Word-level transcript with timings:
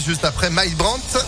juste 0.00 0.24
après 0.24 0.50
Mike 0.50 0.76
Brandt. 0.76 1.18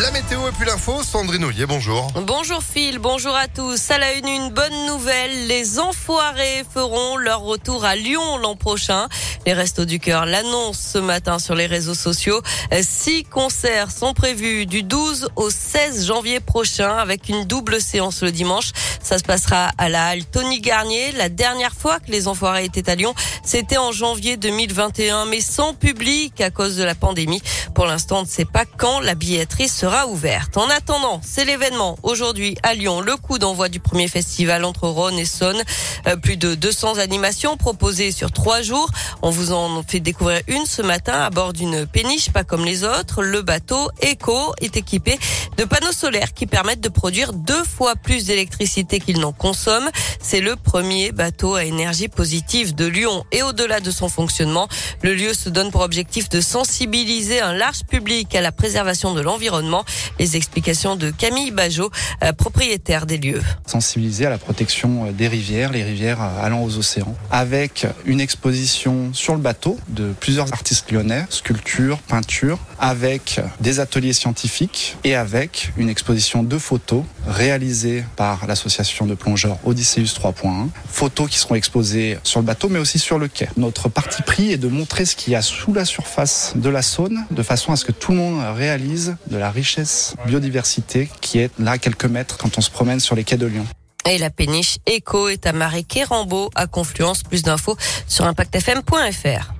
La 0.00 0.10
météo 0.10 0.48
et 0.48 0.50
puis 0.50 0.66
l'info, 0.66 1.04
Sandrine 1.04 1.44
Ollier, 1.44 1.66
bonjour. 1.66 2.10
Bonjour 2.26 2.60
Phil, 2.64 2.98
bonjour 2.98 3.36
à 3.36 3.46
tous. 3.46 3.92
À 3.92 3.98
la 3.98 4.14
une, 4.14 4.26
une 4.26 4.50
bonne 4.50 4.86
nouvelle. 4.86 5.46
Les 5.46 5.78
enfoirés 5.78 6.64
feront 6.68 7.16
leur 7.16 7.42
retour 7.42 7.84
à 7.84 7.94
Lyon 7.94 8.38
l'an 8.38 8.56
prochain. 8.56 9.08
Les 9.46 9.52
Restos 9.52 9.84
du 9.84 10.00
Cœur 10.00 10.26
l'annoncent 10.26 10.80
ce 10.94 10.98
matin 10.98 11.38
sur 11.38 11.54
les 11.54 11.66
réseaux 11.66 11.94
sociaux. 11.94 12.42
Six 12.82 13.22
concerts 13.22 13.92
sont 13.92 14.14
prévus 14.14 14.66
du 14.66 14.82
12 14.82 15.28
au 15.36 15.48
16 15.48 16.06
janvier 16.06 16.40
prochain 16.40 16.96
avec 16.96 17.28
une 17.28 17.44
double 17.44 17.80
séance 17.80 18.22
le 18.22 18.32
dimanche. 18.32 18.72
Ça 19.04 19.18
se 19.18 19.22
passera 19.22 19.70
à 19.76 19.90
la 19.90 20.06
halle 20.06 20.24
Tony 20.24 20.60
Garnier. 20.60 21.12
La 21.12 21.28
dernière 21.28 21.74
fois 21.74 22.00
que 22.00 22.10
les 22.10 22.26
enfoirés 22.26 22.64
étaient 22.64 22.88
à 22.88 22.94
Lyon, 22.94 23.14
c'était 23.44 23.76
en 23.76 23.92
janvier 23.92 24.38
2021, 24.38 25.26
mais 25.26 25.42
sans 25.42 25.74
public 25.74 26.40
à 26.40 26.50
cause 26.50 26.76
de 26.76 26.84
la 26.84 26.94
pandémie. 26.94 27.42
Pour 27.74 27.84
l'instant, 27.84 28.20
on 28.20 28.22
ne 28.22 28.26
sait 28.26 28.46
pas 28.46 28.64
quand 28.64 29.00
la 29.00 29.14
billetterie 29.14 29.68
sera 29.68 30.06
ouverte. 30.06 30.56
En 30.56 30.70
attendant, 30.70 31.20
c'est 31.22 31.44
l'événement 31.44 31.98
aujourd'hui 32.02 32.56
à 32.62 32.72
Lyon, 32.72 33.02
le 33.02 33.16
coup 33.16 33.38
d'envoi 33.38 33.68
du 33.68 33.78
premier 33.78 34.08
festival 34.08 34.64
entre 34.64 34.88
Rhône 34.88 35.18
et 35.18 35.26
Saône. 35.26 35.62
Euh, 36.06 36.16
plus 36.16 36.38
de 36.38 36.54
200 36.54 36.96
animations 36.96 37.58
proposées 37.58 38.10
sur 38.10 38.32
trois 38.32 38.62
jours. 38.62 38.88
On 39.20 39.28
vous 39.28 39.52
en 39.52 39.82
fait 39.82 40.00
découvrir 40.00 40.40
une 40.48 40.64
ce 40.64 40.80
matin 40.80 41.12
à 41.12 41.28
bord 41.28 41.52
d'une 41.52 41.86
péniche, 41.86 42.30
pas 42.30 42.44
comme 42.44 42.64
les 42.64 42.84
autres. 42.84 43.22
Le 43.22 43.42
bateau 43.42 43.90
Eco 44.02 44.54
est 44.62 44.78
équipé 44.78 45.18
de 45.58 45.64
panneaux 45.64 45.92
solaires 45.92 46.32
qui 46.32 46.46
permettent 46.46 46.80
de 46.80 46.88
produire 46.88 47.34
deux 47.34 47.64
fois 47.64 47.96
plus 47.96 48.24
d'électricité 48.24 48.93
qu'il 49.00 49.20
n'en 49.20 49.32
consomme. 49.32 49.88
C'est 50.20 50.40
le 50.40 50.56
premier 50.56 51.12
bateau 51.12 51.54
à 51.54 51.64
énergie 51.64 52.08
positive 52.08 52.74
de 52.74 52.86
Lyon. 52.86 53.24
Et 53.32 53.42
au-delà 53.42 53.80
de 53.80 53.90
son 53.90 54.08
fonctionnement, 54.08 54.68
le 55.02 55.14
lieu 55.14 55.34
se 55.34 55.48
donne 55.48 55.70
pour 55.70 55.82
objectif 55.82 56.28
de 56.28 56.40
sensibiliser 56.40 57.40
un 57.40 57.52
large 57.52 57.84
public 57.84 58.34
à 58.34 58.40
la 58.40 58.52
préservation 58.52 59.14
de 59.14 59.20
l'environnement. 59.20 59.84
Les 60.18 60.36
explications 60.36 60.96
de 60.96 61.10
Camille 61.10 61.50
Bajot, 61.50 61.90
euh, 62.22 62.32
propriétaire 62.32 63.06
des 63.06 63.18
lieux. 63.18 63.42
Sensibiliser 63.66 64.26
à 64.26 64.30
la 64.30 64.38
protection 64.38 65.06
euh, 65.06 65.12
des 65.12 65.28
rivières, 65.28 65.72
les 65.72 65.82
rivières 65.82 66.22
euh, 66.22 66.44
allant 66.44 66.62
aux 66.62 66.78
océans, 66.78 67.14
avec 67.30 67.86
une 68.04 68.20
exposition 68.20 69.12
sur 69.12 69.34
le 69.34 69.40
bateau 69.40 69.78
de 69.88 70.12
plusieurs 70.20 70.52
artistes 70.52 70.90
lyonnais, 70.90 71.24
sculptures, 71.30 71.98
peintures, 71.98 72.58
avec 72.78 73.40
des 73.60 73.80
ateliers 73.80 74.12
scientifiques 74.12 74.96
et 75.04 75.14
avec 75.14 75.72
une 75.76 75.88
exposition 75.88 76.42
de 76.42 76.58
photos 76.58 77.04
réalisées 77.26 78.04
par 78.16 78.46
l'association 78.46 78.83
de 79.06 79.14
plongeurs 79.14 79.58
Odysseus 79.64 80.14
3.1. 80.20 80.68
Photos 80.88 81.28
qui 81.28 81.38
seront 81.38 81.54
exposées 81.54 82.18
sur 82.22 82.40
le 82.40 82.46
bateau 82.46 82.68
mais 82.68 82.78
aussi 82.78 82.98
sur 82.98 83.18
le 83.18 83.28
quai. 83.28 83.48
Notre 83.56 83.88
parti 83.88 84.22
pris 84.22 84.52
est 84.52 84.58
de 84.58 84.68
montrer 84.68 85.04
ce 85.04 85.16
qu'il 85.16 85.32
y 85.32 85.36
a 85.36 85.42
sous 85.42 85.72
la 85.72 85.84
surface 85.84 86.52
de 86.54 86.68
la 86.68 86.82
Saône 86.82 87.24
de 87.30 87.42
façon 87.42 87.72
à 87.72 87.76
ce 87.76 87.84
que 87.84 87.92
tout 87.92 88.12
le 88.12 88.18
monde 88.18 88.42
réalise 88.56 89.16
de 89.30 89.36
la 89.36 89.50
richesse 89.50 90.14
biodiversité 90.26 91.08
qui 91.20 91.38
est 91.38 91.50
là 91.58 91.72
à 91.72 91.78
quelques 91.78 92.04
mètres 92.04 92.36
quand 92.36 92.58
on 92.58 92.60
se 92.60 92.70
promène 92.70 93.00
sur 93.00 93.14
les 93.14 93.24
quais 93.24 93.36
de 93.36 93.46
Lyon. 93.46 93.66
Et 94.06 94.18
la 94.18 94.28
péniche 94.28 94.76
Eco 94.86 95.28
est 95.28 95.46
à 95.46 95.52
Marais 95.52 95.82
Kérambeau 95.82 96.50
à 96.54 96.66
Confluence. 96.66 97.22
Plus 97.22 97.42
d'infos 97.42 97.76
sur 98.06 98.26
impactfm.fr. 98.26 99.53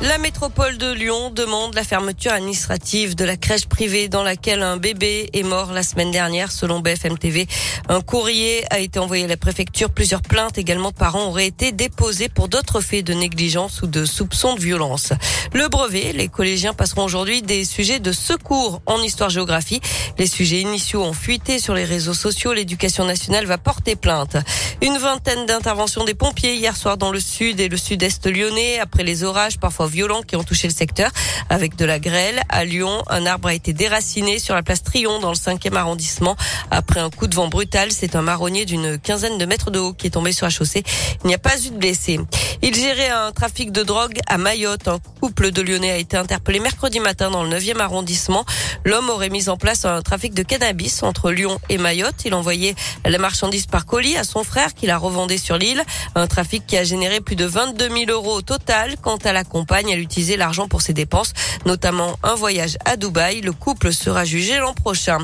La 0.00 0.16
métropole 0.18 0.78
de 0.78 0.92
Lyon 0.92 1.30
demande 1.30 1.74
la 1.74 1.82
fermeture 1.82 2.30
administrative 2.30 3.16
de 3.16 3.24
la 3.24 3.36
crèche 3.36 3.66
privée 3.66 4.08
dans 4.08 4.22
laquelle 4.22 4.62
un 4.62 4.76
bébé 4.76 5.28
est 5.32 5.42
mort 5.42 5.72
la 5.72 5.82
semaine 5.82 6.12
dernière, 6.12 6.52
selon 6.52 6.78
BFM 6.78 7.18
TV. 7.18 7.48
Un 7.88 8.00
courrier 8.00 8.64
a 8.70 8.78
été 8.78 9.00
envoyé 9.00 9.24
à 9.24 9.26
la 9.26 9.36
préfecture. 9.36 9.90
Plusieurs 9.90 10.22
plaintes 10.22 10.56
également 10.56 10.90
de 10.90 10.94
parents 10.94 11.26
auraient 11.26 11.48
été 11.48 11.72
déposées 11.72 12.28
pour 12.28 12.46
d'autres 12.48 12.80
faits 12.80 13.04
de 13.04 13.12
négligence 13.12 13.82
ou 13.82 13.88
de 13.88 14.04
soupçons 14.04 14.54
de 14.54 14.60
violence. 14.60 15.12
Le 15.52 15.66
brevet, 15.66 16.12
les 16.12 16.28
collégiens 16.28 16.74
passeront 16.74 17.02
aujourd'hui 17.02 17.42
des 17.42 17.64
sujets 17.64 17.98
de 17.98 18.12
secours 18.12 18.80
en 18.86 19.02
histoire-géographie. 19.02 19.80
Les 20.16 20.28
sujets 20.28 20.60
initiaux 20.60 21.02
ont 21.02 21.12
fuité 21.12 21.58
sur 21.58 21.74
les 21.74 21.84
réseaux 21.84 22.14
sociaux. 22.14 22.52
L'éducation 22.52 23.04
nationale 23.04 23.46
va 23.46 23.58
porter 23.58 23.96
plainte. 23.96 24.36
Une 24.80 24.96
vingtaine 24.96 25.44
d'interventions 25.46 26.04
des 26.04 26.14
pompiers 26.14 26.54
hier 26.54 26.76
soir 26.76 26.98
dans 26.98 27.10
le 27.10 27.18
sud 27.18 27.58
et 27.58 27.68
le 27.68 27.76
sud-est 27.76 28.26
lyonnais 28.26 28.78
après 28.78 29.02
les 29.02 29.24
orages 29.24 29.58
parfois 29.58 29.87
violents 29.88 30.22
qui 30.22 30.36
ont 30.36 30.44
touché 30.44 30.68
le 30.68 30.74
secteur. 30.74 31.10
Avec 31.50 31.76
de 31.76 31.84
la 31.84 31.98
grêle, 31.98 32.42
à 32.48 32.64
Lyon, 32.64 33.02
un 33.08 33.26
arbre 33.26 33.48
a 33.48 33.54
été 33.54 33.72
déraciné 33.72 34.38
sur 34.38 34.54
la 34.54 34.62
place 34.62 34.82
Trion 34.82 35.18
dans 35.20 35.30
le 35.30 35.36
5e 35.36 35.74
arrondissement. 35.74 36.36
Après 36.70 37.00
un 37.00 37.10
coup 37.10 37.26
de 37.26 37.34
vent 37.34 37.48
brutal, 37.48 37.90
c'est 37.92 38.16
un 38.16 38.22
marronnier 38.22 38.64
d'une 38.64 38.98
quinzaine 38.98 39.38
de 39.38 39.46
mètres 39.46 39.70
de 39.70 39.78
haut 39.78 39.92
qui 39.92 40.06
est 40.06 40.10
tombé 40.10 40.32
sur 40.32 40.46
la 40.46 40.50
chaussée. 40.50 40.82
Il 41.24 41.28
n'y 41.28 41.34
a 41.34 41.38
pas 41.38 41.58
eu 41.58 41.70
de 41.70 41.76
blessés. 41.76 42.20
Il 42.60 42.74
gérait 42.74 43.10
un 43.10 43.30
trafic 43.30 43.70
de 43.70 43.82
drogue 43.82 44.18
à 44.26 44.36
Mayotte. 44.36 44.88
Un 44.88 44.98
couple 45.20 45.52
de 45.52 45.62
Lyonnais 45.62 45.92
a 45.92 45.96
été 45.96 46.16
interpellé 46.16 46.58
mercredi 46.58 46.98
matin 46.98 47.30
dans 47.30 47.44
le 47.44 47.50
9e 47.50 47.78
arrondissement. 47.78 48.44
L'homme 48.84 49.10
aurait 49.10 49.28
mis 49.28 49.48
en 49.48 49.56
place 49.56 49.84
un 49.84 50.02
trafic 50.02 50.34
de 50.34 50.42
cannabis 50.42 51.02
entre 51.02 51.30
Lyon 51.30 51.60
et 51.68 51.78
Mayotte. 51.78 52.24
Il 52.24 52.34
envoyait 52.34 52.74
la 53.04 53.18
marchandise 53.18 53.66
par 53.66 53.86
colis 53.86 54.16
à 54.16 54.24
son 54.24 54.42
frère 54.42 54.74
qui 54.74 54.86
la 54.86 54.98
revendait 54.98 55.38
sur 55.38 55.56
l'île. 55.56 55.84
Un 56.16 56.26
trafic 56.26 56.66
qui 56.66 56.76
a 56.76 56.82
généré 56.82 57.20
plus 57.20 57.36
de 57.36 57.44
22 57.44 57.88
000 57.88 58.10
euros 58.10 58.34
au 58.34 58.42
total. 58.42 58.96
Quant 59.00 59.18
à 59.18 59.32
la 59.32 59.44
compagne, 59.44 59.77
elle 59.86 60.00
utilisait 60.00 60.36
l'argent 60.36 60.68
pour 60.68 60.82
ses 60.82 60.92
dépenses, 60.92 61.32
notamment 61.64 62.18
un 62.22 62.34
voyage 62.34 62.76
à 62.84 62.96
Dubaï. 62.96 63.40
Le 63.40 63.52
couple 63.52 63.92
sera 63.92 64.24
jugé 64.24 64.58
l'an 64.58 64.74
prochain. 64.74 65.18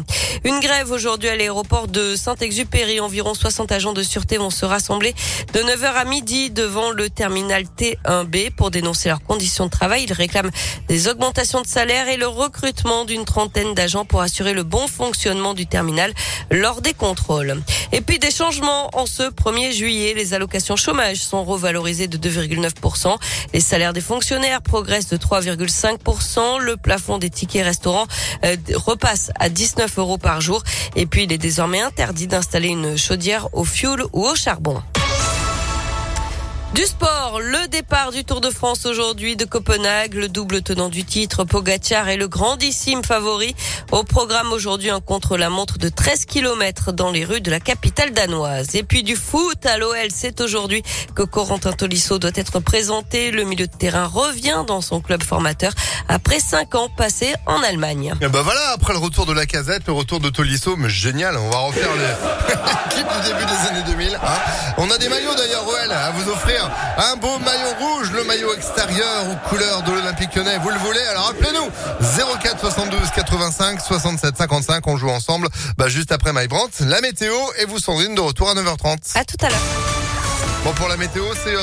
Une 0.44 0.60
grève 0.60 0.90
aujourd'hui 0.90 1.28
à 1.28 1.36
l'aéroport 1.36 1.88
de 1.88 2.14
Saint-Exupéry. 2.16 3.00
Environ 3.00 3.34
60 3.34 3.72
agents 3.72 3.92
de 3.92 4.02
sûreté 4.02 4.36
vont 4.36 4.50
se 4.50 4.64
rassembler 4.64 5.14
de 5.52 5.60
9h 5.60 5.94
à 5.94 6.04
midi 6.04 6.50
devant 6.50 6.90
le 6.90 7.10
terminal 7.10 7.64
T1B 7.64 8.50
pour 8.50 8.70
dénoncer 8.70 9.08
leurs 9.08 9.22
conditions 9.22 9.66
de 9.66 9.70
travail. 9.70 10.04
Ils 10.04 10.12
réclament 10.12 10.50
des 10.88 11.08
augmentations 11.08 11.62
de 11.62 11.66
salaire 11.66 12.08
et 12.08 12.16
le 12.16 12.28
recrutement 12.28 13.04
d'une 13.04 13.24
trentaine 13.24 13.74
d'agents 13.74 14.04
pour 14.04 14.20
assurer 14.20 14.52
le 14.52 14.62
bon 14.62 14.86
fonctionnement 14.86 15.54
du 15.54 15.66
terminal 15.66 16.12
lors 16.50 16.80
des 16.80 16.94
contrôles. 16.94 17.62
Et 17.92 18.00
puis 18.00 18.18
des 18.18 18.30
changements 18.30 18.90
en 18.92 19.06
ce 19.06 19.22
1er 19.22 19.72
juillet. 19.72 20.14
Les 20.14 20.34
allocations 20.34 20.76
chômage 20.76 21.18
sont 21.18 21.44
revalorisées 21.44 22.08
de 22.08 22.18
2,9%. 22.18 23.16
Les 23.52 23.60
salaires 23.60 23.92
des 23.92 24.00
fonctionnaires 24.00 24.43
progressent 24.62 25.08
de 25.08 25.16
3,5%. 25.16 26.60
Le 26.60 26.76
plafond 26.76 27.18
des 27.18 27.30
tickets 27.30 27.64
restaurants 27.64 28.06
euh, 28.44 28.56
repasse 28.74 29.30
à 29.38 29.48
19 29.48 29.98
euros 29.98 30.18
par 30.18 30.40
jour. 30.40 30.62
Et 30.96 31.06
puis 31.06 31.24
il 31.24 31.32
est 31.32 31.38
désormais 31.38 31.80
interdit 31.80 32.26
d'installer 32.26 32.68
une 32.68 32.96
chaudière 32.96 33.48
au 33.52 33.64
fioul 33.64 34.04
ou 34.12 34.24
au 34.24 34.34
charbon. 34.34 34.82
Du 36.74 36.82
sport, 36.82 37.38
le 37.40 37.68
départ 37.68 38.10
du 38.10 38.24
Tour 38.24 38.40
de 38.40 38.50
France 38.50 38.84
aujourd'hui 38.84 39.36
de 39.36 39.44
Copenhague, 39.44 40.14
le 40.14 40.28
double 40.28 40.60
tenant 40.60 40.88
du 40.88 41.04
titre, 41.04 41.44
Pogacar 41.44 42.08
est 42.08 42.16
le 42.16 42.26
grandissime 42.26 43.04
favori. 43.04 43.54
Au 43.92 44.02
programme 44.02 44.52
aujourd'hui, 44.52 44.90
un 44.90 44.98
contre-la-montre 44.98 45.78
de 45.78 45.88
13 45.88 46.24
km 46.24 46.90
dans 46.90 47.12
les 47.12 47.24
rues 47.24 47.40
de 47.40 47.52
la 47.52 47.60
capitale 47.60 48.12
danoise. 48.12 48.74
Et 48.74 48.82
puis 48.82 49.04
du 49.04 49.14
foot 49.14 49.64
à 49.64 49.78
l'OL, 49.78 50.08
c'est 50.12 50.40
aujourd'hui 50.40 50.82
que 51.14 51.22
Corentin 51.22 51.70
Tolisso 51.70 52.18
doit 52.18 52.32
être 52.34 52.58
présenté. 52.58 53.30
Le 53.30 53.44
milieu 53.44 53.68
de 53.68 53.76
terrain 53.76 54.06
revient 54.06 54.64
dans 54.66 54.80
son 54.80 55.00
club 55.00 55.22
formateur 55.22 55.72
après 56.08 56.40
cinq 56.40 56.74
ans 56.74 56.88
passés 56.88 57.34
en 57.46 57.62
Allemagne. 57.62 58.14
Et 58.20 58.26
ben 58.26 58.42
voilà, 58.42 58.72
après 58.74 58.94
le 58.94 58.98
retour 58.98 59.26
de 59.26 59.32
la 59.32 59.46
casette, 59.46 59.84
le 59.86 59.92
retour 59.92 60.18
de 60.18 60.28
Tolisso, 60.28 60.74
mais 60.76 60.88
génial, 60.88 61.36
on 61.36 61.50
va 61.50 61.58
refaire 61.58 61.90
l'équipe 61.94 63.06
du 63.06 63.28
début 63.28 63.44
des 63.44 63.68
années 63.68 63.84
2000. 63.86 64.14
Hein. 64.16 64.28
On 64.76 64.90
a 64.90 64.98
des 64.98 65.08
maillots 65.08 65.36
d'ailleurs, 65.36 65.64
OL, 65.68 65.92
à 65.92 66.10
vous 66.10 66.30
offrir. 66.32 66.63
Un 66.98 67.16
beau 67.16 67.38
maillot 67.38 67.74
rouge, 67.80 68.10
le 68.12 68.24
maillot 68.24 68.54
extérieur 68.54 69.24
aux 69.30 69.48
couleurs 69.48 69.82
de 69.82 69.92
l'Olympique 69.92 70.34
lyonnais. 70.34 70.58
Vous 70.58 70.70
le 70.70 70.78
voulez 70.78 71.00
Alors 71.10 71.30
appelez-nous 71.30 71.70
04 72.40 72.60
72 72.60 73.10
85 73.14 73.80
67 73.80 74.36
55. 74.36 74.86
On 74.86 74.96
joue 74.96 75.10
ensemble 75.10 75.48
bah, 75.78 75.88
juste 75.88 76.12
après 76.12 76.32
My 76.32 76.48
la 76.80 77.00
météo 77.00 77.34
et 77.58 77.64
vous 77.64 77.78
Sandrine 77.78 78.14
de 78.14 78.20
retour 78.20 78.50
à 78.50 78.54
9h30. 78.54 79.18
À 79.18 79.24
tout 79.24 79.36
à 79.44 79.48
l'heure. 79.48 79.58
Bon 80.64 80.72
pour 80.72 80.88
la 80.88 80.96
météo, 80.96 81.24
c'est... 81.44 81.54
Euh, 81.54 81.62